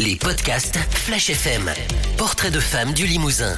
[0.00, 1.70] les podcasts Flash FM.
[2.16, 3.54] Portrait de femme du Limousin.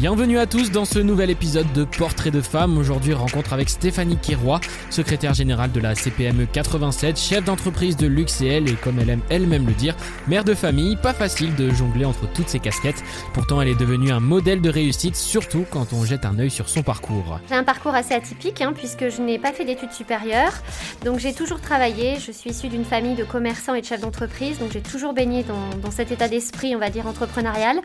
[0.00, 2.78] Bienvenue à tous dans ce nouvel épisode de Portrait de femme.
[2.78, 8.66] Aujourd'hui, rencontre avec Stéphanie Quiroy, secrétaire générale de la CPME 87, chef d'entreprise de Luxéel
[8.70, 9.94] et comme elle aime elle-même le dire,
[10.26, 10.96] mère de famille.
[10.96, 13.04] Pas facile de jongler entre toutes ces casquettes.
[13.34, 16.70] Pourtant, elle est devenue un modèle de réussite, surtout quand on jette un œil sur
[16.70, 17.38] son parcours.
[17.50, 20.54] J'ai un parcours assez atypique hein, puisque je n'ai pas fait d'études supérieures.
[21.04, 22.16] Donc j'ai toujours travaillé.
[22.18, 24.58] Je suis issue d'une famille de commerçants et de chefs d'entreprise.
[24.60, 27.80] Donc j'ai toujours baigné dans, cet état d'esprit, on va dire, entrepreneurial.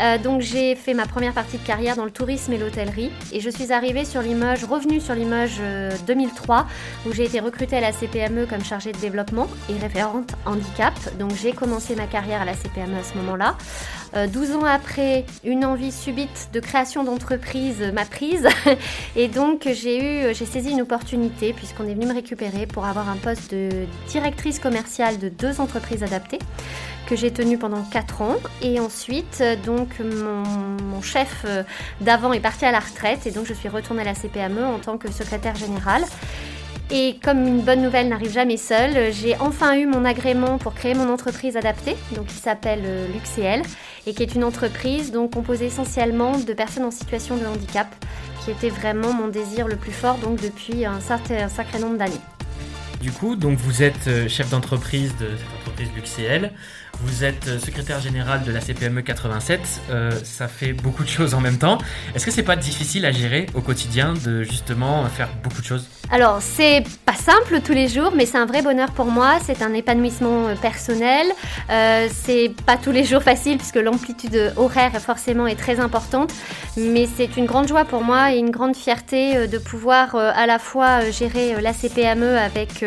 [0.00, 3.10] Euh, donc j'ai fait ma première partie carrière dans le tourisme et l'hôtellerie.
[3.32, 5.60] Et je suis arrivée sur Limoges, revenue sur Limoges
[6.06, 10.32] 2003, euh, où j'ai été recrutée à la CPME comme chargée de développement et référente
[10.46, 10.94] handicap.
[11.18, 13.56] Donc j'ai commencé ma carrière à la CPME à ce moment-là.
[14.14, 18.46] 12 euh, ans après, une envie subite de création d'entreprise m'a prise.
[19.16, 23.08] et donc j'ai eu, j'ai saisi une opportunité puisqu'on est venu me récupérer pour avoir
[23.08, 23.70] un poste de
[24.08, 26.40] directrice commerciale de deux entreprises adaptées
[27.06, 28.36] que j'ai tenu pendant 4 ans.
[28.60, 31.64] Et ensuite, donc, mon, chef euh,
[32.00, 34.78] d'avant est parti à la retraite et donc je suis retournée à la CPME en
[34.78, 36.04] tant que secrétaire générale.
[36.90, 40.94] Et comme une bonne nouvelle n'arrive jamais seule, j'ai enfin eu mon agrément pour créer
[40.94, 41.96] mon entreprise adaptée,
[42.28, 43.62] qui s'appelle euh, Luxéel,
[44.06, 47.88] et qui est une entreprise donc composée essentiellement de personnes en situation de handicap,
[48.44, 52.20] qui était vraiment mon désir le plus fort donc depuis un, un sacré nombre d'années.
[53.02, 56.52] Du coup, donc vous êtes euh, chef d'entreprise de cette entreprise Luxéel.
[57.00, 59.60] Vous êtes euh, secrétaire général de la CPME 87.
[59.90, 61.78] Euh, ça fait beaucoup de choses en même temps.
[62.14, 65.88] Est-ce que c'est pas difficile à gérer au quotidien de justement faire beaucoup de choses?
[66.10, 69.38] Alors, c'est pas simple tous les jours, mais c'est un vrai bonheur pour moi.
[69.44, 71.26] C'est un épanouissement euh, personnel.
[71.68, 76.32] c'est pas tous les jours facile puisque l'amplitude horaire forcément est très importante,
[76.76, 80.58] mais c'est une grande joie pour moi et une grande fierté de pouvoir à la
[80.58, 82.84] fois gérer la CPME avec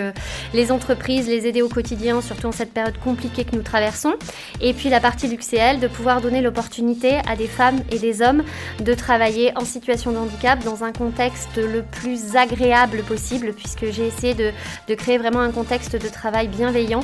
[0.54, 4.14] les entreprises, les aider au quotidien, surtout en cette période compliquée que nous traversons
[4.62, 8.44] et puis la partie luxéelle, de pouvoir donner l'opportunité à des femmes et des hommes
[8.80, 14.08] de travailler en situation de handicap dans un contexte le plus agréable possible, puisque j'ai
[14.08, 14.52] essayé de,
[14.96, 17.02] créer vraiment un contexte de travail bienveillant,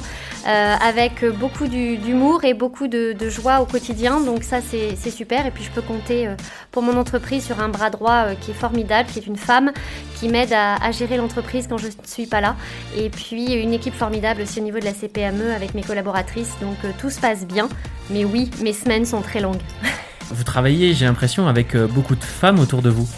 [0.47, 4.19] euh, avec beaucoup d'humour et beaucoup de, joie au quotidien.
[4.19, 5.45] Donc ça, c'est super.
[5.45, 6.35] Et puis je peux compter euh,
[6.71, 9.71] pour mon entreprise sur un bras droit euh, qui est formidable, qui est une femme,
[10.21, 12.55] qui m'aide à, gérer l'entreprise quand je ne suis pas là.
[12.95, 16.53] Et puis une équipe formidable aussi au niveau de la CPME avec mes collaboratrices.
[16.61, 17.67] Donc tout se passe bien.
[18.11, 19.61] Mais oui, mes semaines sont très longues.
[20.29, 23.09] Vous travaillez, j'ai l'impression, avec euh, beaucoup de femmes autour de vous.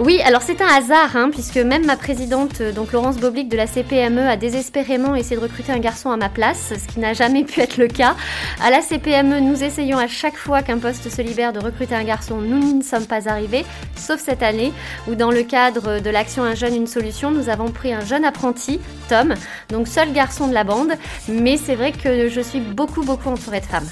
[0.00, 3.56] Oui, alors c'est un hasard, hein, puisque même ma présidente, euh, donc Laurence Boblic de
[3.56, 7.12] la CPME, a désespérément essayé de recruter un garçon à ma place, ce qui n'a
[7.12, 8.16] jamais pu être le cas.
[8.60, 12.02] À la CPME, nous essayons à chaque fois qu'un poste se libère de recruter un
[12.02, 12.38] garçon.
[12.38, 14.72] Nous n'y sommes pas arrivés, sauf cette année,
[15.06, 18.24] où dans le cadre de l'action Un jeune, une solution, nous avons pris un jeune
[18.24, 19.34] apprenti, Tom,
[19.68, 20.94] donc seul garçon de la bande.
[21.28, 23.88] Mais c'est vrai que je suis beaucoup, beaucoup entourée de femmes.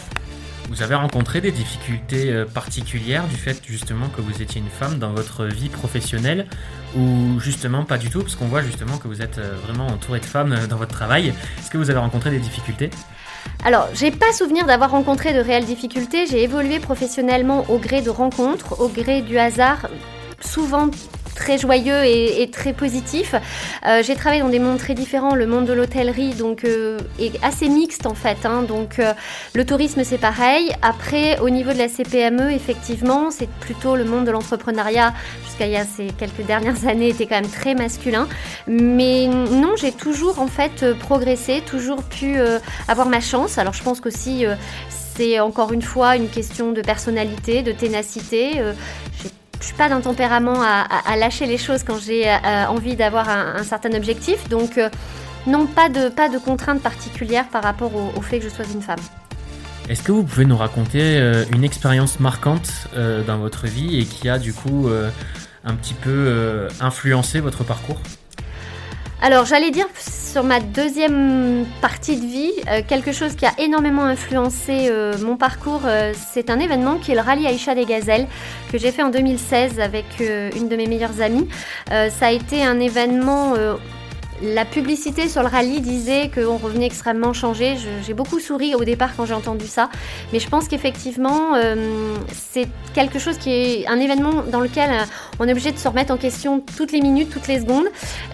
[0.72, 4.98] Vous avez rencontré des difficultés euh, particulières du fait justement que vous étiez une femme
[4.98, 6.46] dans votre vie professionnelle
[6.96, 10.20] ou justement pas du tout parce qu'on voit justement que vous êtes euh, vraiment entourée
[10.20, 11.34] de femmes euh, dans votre travail.
[11.58, 12.88] Est-ce que vous avez rencontré des difficultés?
[13.66, 16.26] Alors, j'ai pas souvenir d'avoir rencontré de réelles difficultés.
[16.26, 19.90] J'ai évolué professionnellement au gré de rencontres, au gré du hasard,
[20.40, 20.88] souvent
[21.34, 23.34] très joyeux et, très positif.
[23.86, 25.34] Euh, j'ai travaillé dans des mondes très différents.
[25.34, 28.44] Le monde de l'hôtellerie donc euh, est assez mixte en fait.
[28.44, 28.62] Hein.
[28.62, 29.12] donc euh,
[29.54, 30.72] le tourisme c'est pareil.
[30.82, 35.12] Après au niveau de la CPME effectivement c'est plutôt le monde de l'entrepreneuriat
[35.44, 38.28] jusqu'à il y a ces quelques dernières années était quand même très masculin.
[38.66, 42.36] Mais non j'ai toujours en fait progressé, toujours pu
[42.88, 43.58] avoir ma chance.
[43.58, 44.44] Alors je pense qu'aussi
[45.14, 48.62] c'est encore une fois une question de personnalité, de ténacité.
[49.22, 49.30] j'ai
[49.62, 53.62] je suis pas d'un tempérament à, lâcher les choses quand j'ai euh, envie d'avoir un,
[53.62, 54.48] certain objectif.
[54.48, 54.90] Donc, euh,
[55.46, 58.82] non, pas de, pas de contraintes particulières par rapport au, fait que je sois une
[58.82, 58.98] femme.
[59.88, 62.88] Est-ce que vous pouvez nous raconter euh, une expérience marquante
[63.26, 64.88] dans votre vie et qui a du coup
[65.64, 68.00] un petit peu influencé votre parcours?
[69.22, 69.86] Alors j'allais dire
[70.32, 75.36] sur ma deuxième partie de vie, euh, quelque chose qui a énormément influencé euh, mon
[75.36, 78.26] parcours, euh, c'est un événement qui est le rallye Aïcha des Gazelles
[78.72, 81.48] que j'ai fait en 2016 avec une de mes meilleures amies.
[81.88, 83.52] ça a été un événement
[84.42, 87.76] la publicité sur le rallye disait qu'on revenait extrêmement changé.
[88.04, 89.88] J'ai beaucoup souri au départ quand j'ai entendu ça,
[90.32, 95.04] mais je pense qu'effectivement, euh, c'est quelque chose qui est un événement dans lequel euh,
[95.38, 97.86] on est obligé de se remettre en question toutes les minutes, toutes les secondes,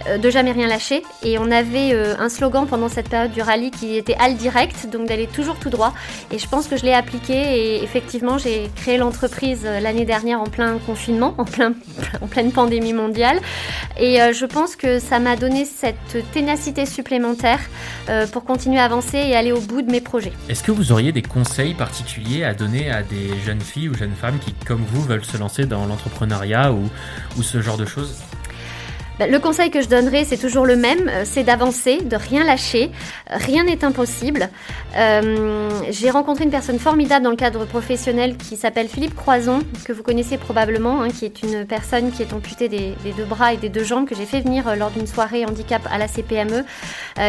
[0.08, 1.02] euh, de jamais rien lâcher.
[1.22, 5.08] Et on avait un slogan pendant cette période du rallye qui était Al direct, donc
[5.08, 5.92] d'aller toujours tout droit.
[6.32, 10.46] Et je pense que je l'ai appliqué et effectivement, j'ai créé l'entreprise l'année dernière en
[10.46, 11.74] plein confinement, en, plein,
[12.22, 13.40] en pleine pandémie mondiale.
[13.98, 17.60] Et je pense que ça m'a donné cette cette ténacité supplémentaire
[18.32, 20.32] pour continuer à avancer et aller au bout de mes projets.
[20.48, 24.14] Est-ce que vous auriez des conseils particuliers à donner à des jeunes filles ou jeunes
[24.14, 28.14] femmes qui, comme vous, veulent se lancer dans l'entrepreneuriat ou, ce genre de choses?
[29.26, 32.90] Le conseil que je donnerais, c'est toujours le même, euh, c'est d'avancer, de rien lâcher.
[33.28, 34.48] Rien n'est impossible.
[34.96, 39.92] Euh, j'ai rencontré une personne formidable dans le cadre professionnel qui s'appelle Philippe Croison, que
[39.92, 43.56] vous connaissez probablement, hein, qui est une personne qui est amputée des, deux bras et
[43.56, 46.64] des deux jambes, que j'ai fait venir euh, lors d'une soirée handicap à la CPME,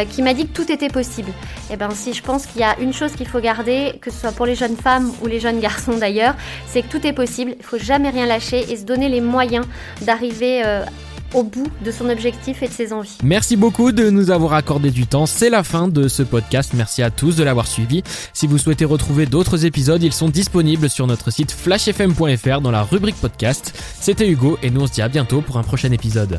[0.08, 1.30] qui m'a dit que tout était possible.
[1.68, 4.10] Et eh ben si je pense qu'il y a une chose qu'il faut garder, que
[4.10, 6.34] ce soit pour les jeunes femmes ou les jeunes garçons d'ailleurs,
[6.68, 7.54] c'est que tout est possible.
[7.58, 9.66] Il faut jamais rien lâcher et se donner les moyens
[10.02, 10.62] d'arriver
[11.34, 13.18] au bout de son objectif et de ses envies.
[13.22, 15.26] Merci beaucoup de nous avoir accordé du temps.
[15.26, 16.72] C'est la fin de ce podcast.
[16.74, 18.02] Merci à tous de l'avoir suivi.
[18.32, 22.82] Si vous souhaitez retrouver d'autres épisodes, ils sont disponibles sur notre site flashfm.fr dans la
[22.82, 23.74] rubrique podcast.
[24.00, 26.38] C'était Hugo et nous on se dit à bientôt pour un prochain épisode.